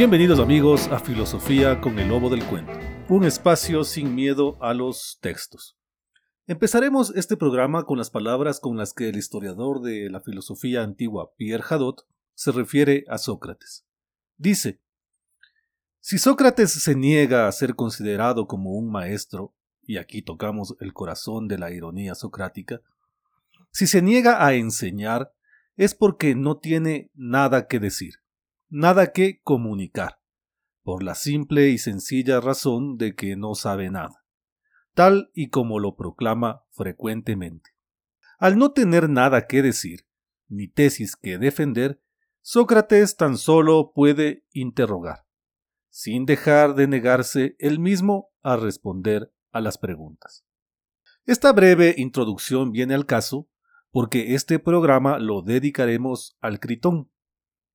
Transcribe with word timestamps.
Bienvenidos 0.00 0.40
amigos 0.40 0.88
a 0.88 0.98
Filosofía 0.98 1.78
con 1.82 1.98
el 1.98 2.08
Lobo 2.08 2.30
del 2.30 2.42
Cuento, 2.46 2.72
un 3.10 3.26
espacio 3.26 3.84
sin 3.84 4.14
miedo 4.14 4.56
a 4.62 4.72
los 4.72 5.18
textos. 5.20 5.76
Empezaremos 6.46 7.12
este 7.16 7.36
programa 7.36 7.84
con 7.84 7.98
las 7.98 8.08
palabras 8.08 8.60
con 8.60 8.78
las 8.78 8.94
que 8.94 9.10
el 9.10 9.18
historiador 9.18 9.82
de 9.82 10.08
la 10.08 10.22
filosofía 10.22 10.82
antigua 10.82 11.34
Pierre 11.36 11.64
Hadot 11.68 12.06
se 12.34 12.50
refiere 12.50 13.04
a 13.08 13.18
Sócrates. 13.18 13.84
Dice, 14.38 14.80
si 16.00 16.16
Sócrates 16.16 16.72
se 16.72 16.94
niega 16.94 17.46
a 17.46 17.52
ser 17.52 17.74
considerado 17.74 18.46
como 18.46 18.70
un 18.70 18.90
maestro, 18.90 19.54
y 19.82 19.98
aquí 19.98 20.22
tocamos 20.22 20.76
el 20.80 20.94
corazón 20.94 21.46
de 21.46 21.58
la 21.58 21.72
ironía 21.72 22.14
socrática, 22.14 22.80
si 23.70 23.86
se 23.86 24.00
niega 24.00 24.46
a 24.46 24.54
enseñar 24.54 25.34
es 25.76 25.94
porque 25.94 26.34
no 26.34 26.56
tiene 26.56 27.10
nada 27.14 27.66
que 27.66 27.78
decir 27.78 28.14
nada 28.70 29.12
que 29.12 29.40
comunicar, 29.42 30.20
por 30.82 31.02
la 31.02 31.14
simple 31.14 31.68
y 31.68 31.78
sencilla 31.78 32.40
razón 32.40 32.96
de 32.96 33.14
que 33.14 33.36
no 33.36 33.54
sabe 33.54 33.90
nada, 33.90 34.24
tal 34.94 35.30
y 35.34 35.50
como 35.50 35.78
lo 35.78 35.96
proclama 35.96 36.64
frecuentemente. 36.70 37.70
Al 38.38 38.56
no 38.56 38.72
tener 38.72 39.10
nada 39.10 39.46
que 39.46 39.62
decir, 39.62 40.06
ni 40.48 40.68
tesis 40.68 41.16
que 41.16 41.36
defender, 41.36 42.00
Sócrates 42.42 43.16
tan 43.16 43.36
solo 43.36 43.92
puede 43.92 44.46
interrogar, 44.52 45.26
sin 45.90 46.24
dejar 46.24 46.74
de 46.74 46.86
negarse 46.86 47.56
él 47.58 47.78
mismo 47.78 48.30
a 48.42 48.56
responder 48.56 49.32
a 49.52 49.60
las 49.60 49.76
preguntas. 49.76 50.46
Esta 51.26 51.52
breve 51.52 51.94
introducción 51.98 52.72
viene 52.72 52.94
al 52.94 53.04
caso 53.04 53.48
porque 53.90 54.34
este 54.34 54.58
programa 54.58 55.18
lo 55.18 55.42
dedicaremos 55.42 56.38
al 56.40 56.60
Critón, 56.60 57.10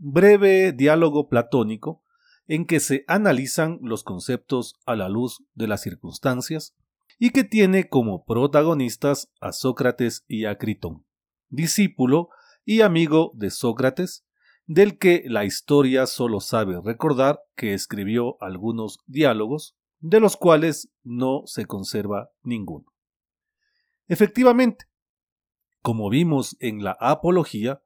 breve 0.00 0.72
diálogo 0.72 1.28
platónico 1.28 2.02
en 2.48 2.66
que 2.66 2.80
se 2.80 3.04
analizan 3.06 3.78
los 3.82 4.02
conceptos 4.02 4.74
a 4.86 4.96
la 4.96 5.08
luz 5.08 5.44
de 5.54 5.68
las 5.68 5.82
circunstancias 5.82 6.74
y 7.18 7.30
que 7.30 7.44
tiene 7.44 7.88
como 7.88 8.24
protagonistas 8.24 9.30
a 9.40 9.52
Sócrates 9.52 10.24
y 10.26 10.46
a 10.46 10.56
Critón, 10.56 11.04
discípulo 11.48 12.30
y 12.64 12.80
amigo 12.80 13.32
de 13.34 13.50
Sócrates, 13.50 14.26
del 14.66 14.98
que 14.98 15.24
la 15.26 15.44
historia 15.44 16.06
solo 16.06 16.40
sabe 16.40 16.80
recordar 16.82 17.40
que 17.54 17.74
escribió 17.74 18.42
algunos 18.42 19.00
diálogos, 19.06 19.76
de 19.98 20.18
los 20.18 20.36
cuales 20.36 20.90
no 21.02 21.42
se 21.44 21.66
conserva 21.66 22.30
ninguno. 22.42 22.86
Efectivamente, 24.08 24.86
como 25.82 26.08
vimos 26.08 26.56
en 26.58 26.82
la 26.82 26.96
Apología, 27.00 27.82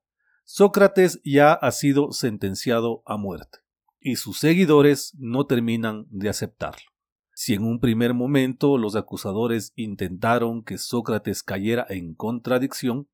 Sócrates 0.46 1.22
ya 1.24 1.54
ha 1.54 1.72
sido 1.72 2.12
sentenciado 2.12 3.02
a 3.06 3.16
muerte, 3.16 3.60
y 3.98 4.16
sus 4.16 4.38
seguidores 4.38 5.14
no 5.18 5.46
terminan 5.46 6.06
de 6.10 6.28
aceptarlo. 6.28 6.84
Si 7.32 7.54
en 7.54 7.64
un 7.64 7.80
primer 7.80 8.12
momento 8.12 8.76
los 8.76 8.94
acusadores 8.94 9.72
intentaron 9.74 10.62
que 10.62 10.76
Sócrates 10.76 11.42
cayera 11.42 11.86
en 11.88 12.14
contradicción, 12.14 13.08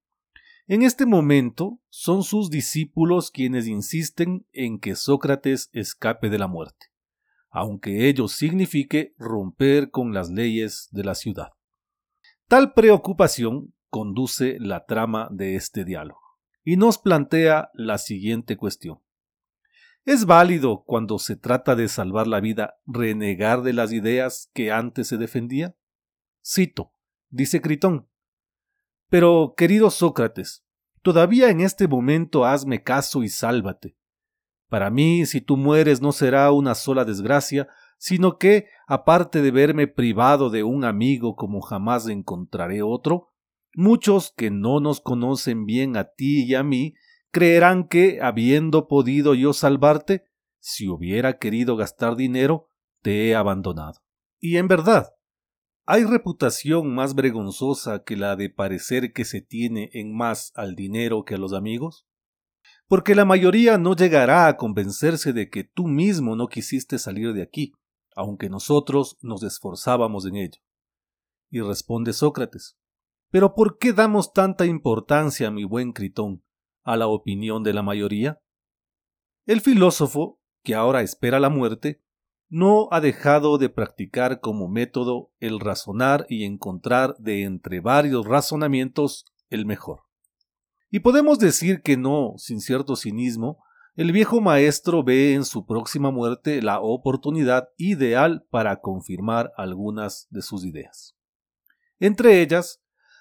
en 0.66 0.82
este 0.82 1.06
momento 1.06 1.80
son 1.88 2.24
sus 2.24 2.50
discípulos 2.50 3.30
quienes 3.30 3.68
insisten 3.68 4.46
en 4.52 4.80
que 4.80 4.96
Sócrates 4.96 5.70
escape 5.72 6.30
de 6.30 6.38
la 6.38 6.48
muerte, 6.48 6.86
aunque 7.48 8.08
ello 8.08 8.26
signifique 8.26 9.14
romper 9.18 9.90
con 9.92 10.12
las 10.12 10.30
leyes 10.30 10.88
de 10.90 11.04
la 11.04 11.14
ciudad. 11.14 11.52
Tal 12.48 12.72
preocupación 12.72 13.72
conduce 13.88 14.58
la 14.58 14.84
trama 14.84 15.28
de 15.30 15.54
este 15.54 15.84
diálogo 15.84 16.19
y 16.64 16.76
nos 16.76 16.98
plantea 16.98 17.70
la 17.74 17.98
siguiente 17.98 18.56
cuestión. 18.56 19.00
¿Es 20.04 20.24
válido 20.24 20.82
cuando 20.86 21.18
se 21.18 21.36
trata 21.36 21.76
de 21.76 21.88
salvar 21.88 22.26
la 22.26 22.40
vida 22.40 22.78
renegar 22.86 23.62
de 23.62 23.72
las 23.72 23.92
ideas 23.92 24.50
que 24.54 24.72
antes 24.72 25.08
se 25.08 25.18
defendía? 25.18 25.76
Cito, 26.44 26.92
dice 27.28 27.60
Critón. 27.60 28.08
Pero, 29.08 29.54
querido 29.56 29.90
Sócrates, 29.90 30.64
todavía 31.02 31.50
en 31.50 31.60
este 31.60 31.86
momento 31.86 32.44
hazme 32.44 32.82
caso 32.82 33.22
y 33.22 33.28
sálvate. 33.28 33.96
Para 34.68 34.88
mí, 34.88 35.26
si 35.26 35.40
tú 35.40 35.56
mueres 35.56 36.00
no 36.00 36.12
será 36.12 36.50
una 36.52 36.74
sola 36.74 37.04
desgracia, 37.04 37.68
sino 37.98 38.38
que, 38.38 38.68
aparte 38.86 39.42
de 39.42 39.50
verme 39.50 39.86
privado 39.88 40.48
de 40.48 40.62
un 40.62 40.84
amigo 40.84 41.36
como 41.36 41.60
jamás 41.60 42.08
encontraré 42.08 42.80
otro, 42.80 43.29
Muchos 43.74 44.32
que 44.36 44.50
no 44.50 44.80
nos 44.80 45.00
conocen 45.00 45.64
bien 45.64 45.96
a 45.96 46.04
ti 46.04 46.44
y 46.44 46.54
a 46.54 46.62
mí 46.62 46.94
creerán 47.30 47.86
que, 47.86 48.20
habiendo 48.20 48.88
podido 48.88 49.34
yo 49.34 49.52
salvarte, 49.52 50.24
si 50.58 50.88
hubiera 50.88 51.38
querido 51.38 51.76
gastar 51.76 52.16
dinero, 52.16 52.68
te 53.02 53.28
he 53.28 53.34
abandonado. 53.34 54.00
Y 54.38 54.56
en 54.56 54.68
verdad, 54.68 55.14
¿hay 55.86 56.04
reputación 56.04 56.94
más 56.94 57.14
vergonzosa 57.14 58.02
que 58.04 58.16
la 58.16 58.36
de 58.36 58.50
parecer 58.50 59.12
que 59.12 59.24
se 59.24 59.40
tiene 59.40 59.90
en 59.92 60.14
más 60.14 60.52
al 60.54 60.74
dinero 60.74 61.24
que 61.24 61.34
a 61.34 61.38
los 61.38 61.52
amigos? 61.52 62.06
Porque 62.88 63.14
la 63.14 63.24
mayoría 63.24 63.78
no 63.78 63.94
llegará 63.94 64.48
a 64.48 64.56
convencerse 64.56 65.32
de 65.32 65.48
que 65.48 65.64
tú 65.64 65.86
mismo 65.86 66.34
no 66.34 66.48
quisiste 66.48 66.98
salir 66.98 67.32
de 67.32 67.42
aquí, 67.42 67.72
aunque 68.16 68.48
nosotros 68.48 69.16
nos 69.22 69.42
esforzábamos 69.44 70.26
en 70.26 70.36
ello. 70.36 70.60
Y 71.50 71.60
responde 71.60 72.12
Sócrates, 72.12 72.76
pero 73.30 73.54
¿por 73.54 73.78
qué 73.78 73.92
damos 73.92 74.32
tanta 74.32 74.66
importancia, 74.66 75.50
mi 75.50 75.64
buen 75.64 75.92
Critón, 75.92 76.42
a 76.82 76.96
la 76.96 77.06
opinión 77.06 77.62
de 77.62 77.72
la 77.72 77.82
mayoría? 77.82 78.40
El 79.46 79.60
filósofo, 79.60 80.40
que 80.62 80.74
ahora 80.74 81.02
espera 81.02 81.40
la 81.40 81.48
muerte, 81.48 82.02
no 82.48 82.88
ha 82.90 83.00
dejado 83.00 83.58
de 83.58 83.68
practicar 83.68 84.40
como 84.40 84.68
método 84.68 85.32
el 85.38 85.60
razonar 85.60 86.26
y 86.28 86.44
encontrar 86.44 87.16
de 87.18 87.44
entre 87.44 87.80
varios 87.80 88.26
razonamientos 88.26 89.24
el 89.48 89.66
mejor. 89.66 90.02
Y 90.90 91.00
podemos 91.00 91.38
decir 91.38 91.82
que 91.82 91.96
no, 91.96 92.34
sin 92.36 92.60
cierto 92.60 92.96
cinismo, 92.96 93.62
el 93.94 94.10
viejo 94.10 94.40
maestro 94.40 95.04
ve 95.04 95.34
en 95.34 95.44
su 95.44 95.64
próxima 95.64 96.10
muerte 96.10 96.62
la 96.62 96.80
oportunidad 96.80 97.68
ideal 97.76 98.44
para 98.50 98.80
confirmar 98.80 99.52
algunas 99.56 100.26
de 100.30 100.42
sus 100.42 100.64
ideas. 100.64 101.16
Entre 102.00 102.40
ellas, 102.40 102.80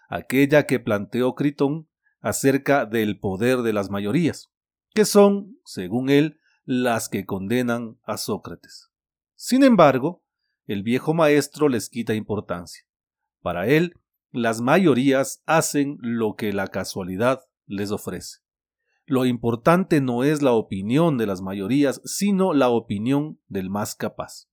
aquella 0.10 0.66
que 0.66 0.80
planteó 0.80 1.36
Critón 1.36 1.88
acerca 2.20 2.86
del 2.86 3.20
poder 3.20 3.60
de 3.60 3.72
las 3.72 3.90
mayorías, 3.90 4.50
que 4.94 5.06
son, 5.06 5.58
según 5.64 6.10
él, 6.10 6.40
las 6.66 7.08
que 7.08 7.26
condenan 7.26 7.98
a 8.04 8.18
Sócrates. 8.18 8.92
Sin 9.36 9.64
embargo, 9.64 10.26
el 10.66 10.84
viejo 10.84 11.14
maestro 11.14 11.70
les 11.70 11.90
quita 11.90 12.14
importancia. 12.14 12.84
Para 13.42 13.68
él, 13.68 13.94
las 14.32 14.62
mayorías 14.62 15.42
hacen 15.46 15.98
lo 16.02 16.36
que 16.36 16.52
la 16.54 16.68
casualidad 16.68 17.42
les 17.66 17.92
ofrece. 17.92 18.40
Lo 19.06 19.26
importante 19.26 20.02
no 20.02 20.24
es 20.24 20.42
la 20.42 20.52
opinión 20.52 21.18
de 21.18 21.26
las 21.26 21.42
mayorías, 21.42 22.02
sino 22.04 22.54
la 22.54 22.70
opinión 22.70 23.40
del 23.48 23.70
más 23.70 23.96
capaz. 23.96 24.50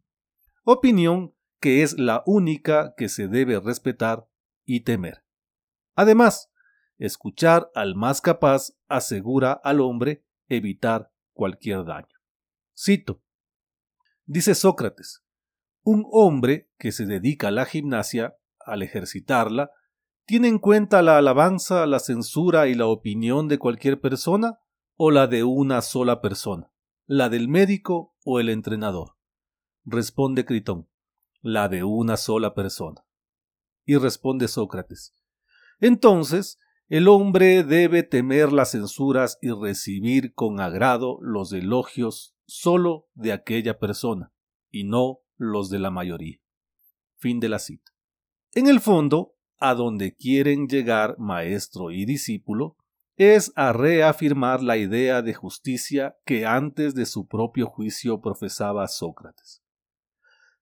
Opinión 0.64 1.34
que 1.60 1.82
es 1.82 1.98
la 1.98 2.22
única 2.26 2.94
que 2.96 3.08
se 3.08 3.28
debe 3.28 3.60
respetar 3.60 4.26
y 4.64 4.80
temer. 4.80 5.25
Además, 5.96 6.52
escuchar 6.98 7.70
al 7.74 7.94
más 7.94 8.20
capaz 8.20 8.74
asegura 8.86 9.52
al 9.52 9.80
hombre 9.80 10.24
evitar 10.46 11.10
cualquier 11.32 11.84
daño. 11.84 12.14
Cito. 12.78 13.22
Dice 14.26 14.54
Sócrates, 14.54 15.24
un 15.82 16.06
hombre 16.12 16.70
que 16.78 16.92
se 16.92 17.06
dedica 17.06 17.48
a 17.48 17.52
la 17.52 17.64
gimnasia, 17.64 18.36
al 18.58 18.82
ejercitarla, 18.82 19.70
¿tiene 20.26 20.48
en 20.48 20.58
cuenta 20.58 21.00
la 21.00 21.16
alabanza, 21.16 21.86
la 21.86 21.98
censura 21.98 22.66
y 22.68 22.74
la 22.74 22.86
opinión 22.86 23.48
de 23.48 23.58
cualquier 23.58 24.00
persona 24.00 24.58
o 24.96 25.10
la 25.10 25.26
de 25.28 25.44
una 25.44 25.80
sola 25.80 26.20
persona, 26.20 26.70
la 27.06 27.28
del 27.30 27.48
médico 27.48 28.14
o 28.24 28.38
el 28.38 28.50
entrenador? 28.50 29.16
Responde 29.84 30.44
Critón, 30.44 30.88
la 31.40 31.68
de 31.68 31.84
una 31.84 32.16
sola 32.16 32.54
persona. 32.54 33.06
Y 33.84 33.96
responde 33.96 34.48
Sócrates, 34.48 35.14
entonces, 35.80 36.58
el 36.88 37.08
hombre 37.08 37.64
debe 37.64 38.02
temer 38.02 38.52
las 38.52 38.70
censuras 38.70 39.38
y 39.42 39.50
recibir 39.50 40.34
con 40.34 40.60
agrado 40.60 41.18
los 41.20 41.52
elogios 41.52 42.36
solo 42.46 43.08
de 43.14 43.32
aquella 43.32 43.78
persona, 43.78 44.32
y 44.70 44.84
no 44.84 45.20
los 45.36 45.68
de 45.68 45.80
la 45.80 45.90
mayoría. 45.90 46.38
Fin 47.16 47.40
de 47.40 47.48
la 47.48 47.58
cita. 47.58 47.92
En 48.54 48.68
el 48.68 48.80
fondo, 48.80 49.34
a 49.58 49.74
donde 49.74 50.14
quieren 50.14 50.68
llegar 50.68 51.18
maestro 51.18 51.90
y 51.90 52.04
discípulo, 52.04 52.76
es 53.16 53.52
a 53.56 53.72
reafirmar 53.72 54.62
la 54.62 54.76
idea 54.76 55.22
de 55.22 55.34
justicia 55.34 56.16
que 56.24 56.46
antes 56.46 56.94
de 56.94 57.06
su 57.06 57.26
propio 57.26 57.66
juicio 57.66 58.20
profesaba 58.20 58.86
Sócrates. 58.88 59.62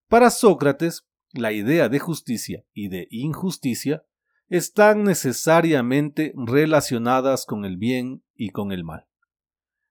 Para 0.09 0.31
Sócrates, 0.31 1.07
la 1.33 1.53
idea 1.53 1.89
de 1.89 1.99
justicia 1.99 2.65
y 2.73 2.89
de 2.89 3.09
injusticia 3.11 4.05
están 4.57 5.03
necesariamente 5.03 6.33
relacionadas 6.37 7.45
con 7.45 7.65
el 7.65 7.77
bien 7.77 8.23
y 8.37 8.51
con 8.51 8.71
el 8.71 8.85
mal. 8.85 9.09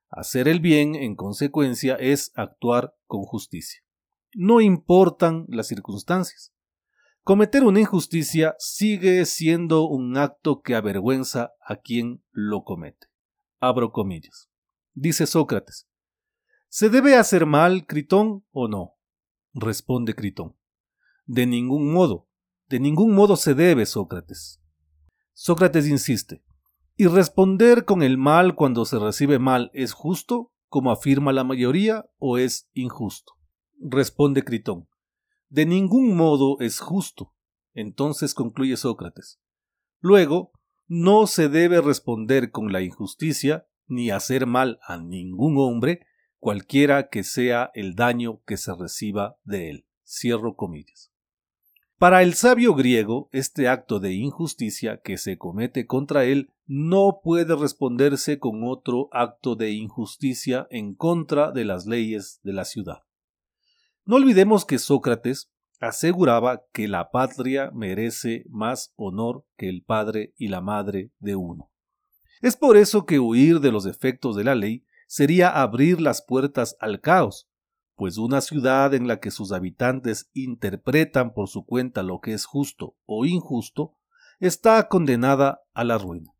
Hacer 0.09 0.47
el 0.47 0.61
bien, 0.61 0.95
en 0.95 1.15
consecuencia, 1.15 1.95
es 1.95 2.31
actuar 2.35 2.95
con 3.05 3.23
justicia. 3.23 3.81
No 4.33 4.61
importan 4.61 5.45
las 5.49 5.67
circunstancias. 5.67 6.53
Cometer 7.23 7.65
una 7.65 7.81
injusticia 7.81 8.55
sigue 8.57 9.25
siendo 9.25 9.85
un 9.85 10.15
acto 10.15 10.61
que 10.61 10.75
avergüenza 10.75 11.51
a 11.59 11.75
quien 11.75 12.23
lo 12.31 12.63
comete. 12.63 13.07
Abro 13.59 13.91
comillas. 13.91 14.49
Dice 14.93 15.27
Sócrates. 15.27 15.89
¿Se 16.69 16.89
debe 16.89 17.17
hacer 17.17 17.45
mal, 17.45 17.85
Critón, 17.85 18.45
o 18.51 18.69
no? 18.69 18.95
Responde 19.53 20.15
Critón. 20.15 20.55
De 21.25 21.47
ningún 21.47 21.91
modo. 21.91 22.29
De 22.73 22.79
ningún 22.79 23.13
modo 23.13 23.35
se 23.35 23.53
debe, 23.53 23.85
Sócrates. 23.85 24.59
Sócrates 25.33 25.87
insiste. 25.87 26.43
¿Y 26.97 27.05
responder 27.05 27.85
con 27.85 28.01
el 28.01 28.17
mal 28.17 28.55
cuando 28.55 28.85
se 28.85 28.97
recibe 28.97 29.37
mal 29.37 29.69
es 29.75 29.93
justo, 29.93 30.51
como 30.69 30.89
afirma 30.89 31.33
la 31.33 31.43
mayoría, 31.43 32.09
o 32.17 32.39
es 32.39 32.71
injusto? 32.73 33.33
Responde 33.79 34.43
Critón. 34.43 34.87
De 35.49 35.67
ningún 35.67 36.17
modo 36.17 36.59
es 36.61 36.79
justo. 36.79 37.35
Entonces 37.75 38.33
concluye 38.33 38.75
Sócrates. 38.75 39.39
Luego, 39.99 40.51
no 40.87 41.27
se 41.27 41.49
debe 41.49 41.79
responder 41.79 42.49
con 42.49 42.73
la 42.73 42.81
injusticia 42.81 43.67
ni 43.85 44.09
hacer 44.09 44.47
mal 44.47 44.79
a 44.87 44.97
ningún 44.97 45.59
hombre, 45.59 46.07
cualquiera 46.39 47.09
que 47.09 47.21
sea 47.23 47.69
el 47.75 47.93
daño 47.93 48.41
que 48.47 48.57
se 48.57 48.73
reciba 48.73 49.37
de 49.43 49.69
él. 49.69 49.85
Cierro 50.03 50.55
comillas. 50.55 51.12
Para 52.03 52.21
el 52.21 52.33
sabio 52.33 52.75
griego, 52.75 53.29
este 53.31 53.69
acto 53.69 54.01
de 54.01 54.11
injusticia 54.11 54.99
que 55.01 55.17
se 55.17 55.37
comete 55.37 55.87
contra 55.87 56.25
él 56.25 56.51
no 56.67 57.21
puede 57.23 57.55
responderse 57.55 58.39
con 58.39 58.65
otro 58.65 59.07
acto 59.13 59.55
de 59.55 59.71
injusticia 59.71 60.67
en 60.69 60.95
contra 60.95 61.53
de 61.53 61.63
las 61.63 61.85
leyes 61.85 62.41
de 62.43 62.51
la 62.51 62.65
ciudad. 62.65 63.03
No 64.03 64.17
olvidemos 64.17 64.65
que 64.65 64.79
Sócrates 64.79 65.49
aseguraba 65.79 66.65
que 66.73 66.89
la 66.89 67.09
patria 67.09 67.71
merece 67.73 68.43
más 68.49 68.91
honor 68.97 69.45
que 69.55 69.69
el 69.69 69.81
padre 69.81 70.33
y 70.37 70.49
la 70.49 70.59
madre 70.59 71.13
de 71.19 71.37
uno. 71.37 71.71
Es 72.41 72.57
por 72.57 72.75
eso 72.75 73.05
que 73.05 73.19
huir 73.19 73.61
de 73.61 73.71
los 73.71 73.85
efectos 73.85 74.35
de 74.35 74.43
la 74.43 74.55
ley 74.55 74.83
sería 75.07 75.61
abrir 75.61 76.01
las 76.01 76.21
puertas 76.21 76.75
al 76.81 76.99
caos, 76.99 77.47
pues 77.95 78.17
una 78.17 78.41
ciudad 78.41 78.93
en 78.93 79.07
la 79.07 79.19
que 79.19 79.31
sus 79.31 79.51
habitantes 79.51 80.29
interpretan 80.33 81.33
por 81.33 81.47
su 81.47 81.65
cuenta 81.65 82.03
lo 82.03 82.19
que 82.19 82.33
es 82.33 82.45
justo 82.45 82.95
o 83.05 83.25
injusto, 83.25 83.95
está 84.39 84.87
condenada 84.87 85.61
a 85.73 85.83
la 85.83 85.97
ruina. 85.97 86.33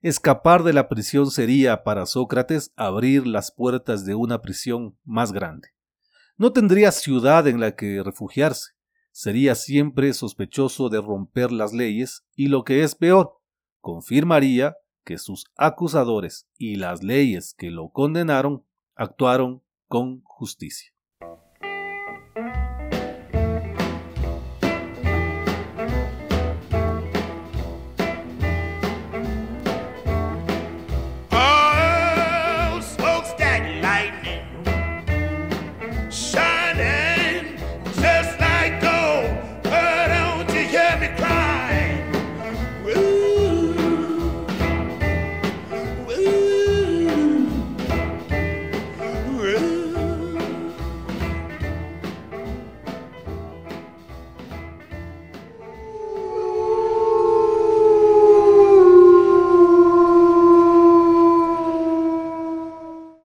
Escapar 0.00 0.62
de 0.62 0.72
la 0.72 0.88
prisión 0.88 1.30
sería 1.30 1.82
para 1.82 2.06
Sócrates 2.06 2.72
abrir 2.76 3.26
las 3.26 3.50
puertas 3.50 4.04
de 4.04 4.14
una 4.14 4.40
prisión 4.40 4.96
más 5.04 5.32
grande. 5.32 5.70
No 6.36 6.52
tendría 6.52 6.92
ciudad 6.92 7.48
en 7.48 7.58
la 7.58 7.74
que 7.74 8.02
refugiarse, 8.04 8.72
sería 9.10 9.56
siempre 9.56 10.12
sospechoso 10.12 10.88
de 10.88 11.00
romper 11.00 11.50
las 11.50 11.72
leyes 11.72 12.24
y 12.36 12.46
lo 12.46 12.62
que 12.62 12.84
es 12.84 12.94
peor, 12.94 13.40
confirmaría 13.80 14.76
que 15.04 15.18
sus 15.18 15.46
acusadores 15.56 16.46
y 16.56 16.76
las 16.76 17.02
leyes 17.02 17.54
que 17.58 17.70
lo 17.70 17.88
condenaron 17.88 18.64
actuaron 18.94 19.62
con 19.88 20.20
justicia. 20.22 20.92